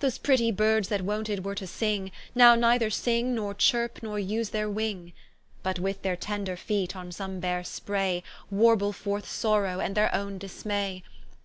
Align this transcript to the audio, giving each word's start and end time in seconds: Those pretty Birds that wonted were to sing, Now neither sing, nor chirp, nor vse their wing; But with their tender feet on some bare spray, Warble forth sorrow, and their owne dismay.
Those 0.00 0.18
pretty 0.18 0.50
Birds 0.50 0.88
that 0.88 1.02
wonted 1.02 1.44
were 1.44 1.54
to 1.54 1.64
sing, 1.64 2.10
Now 2.34 2.56
neither 2.56 2.90
sing, 2.90 3.36
nor 3.36 3.54
chirp, 3.54 4.02
nor 4.02 4.16
vse 4.18 4.50
their 4.50 4.68
wing; 4.68 5.12
But 5.62 5.78
with 5.78 6.02
their 6.02 6.16
tender 6.16 6.56
feet 6.56 6.96
on 6.96 7.12
some 7.12 7.38
bare 7.38 7.62
spray, 7.62 8.24
Warble 8.50 8.92
forth 8.92 9.28
sorrow, 9.30 9.78
and 9.78 9.94
their 9.94 10.12
owne 10.12 10.38
dismay. 10.38 11.04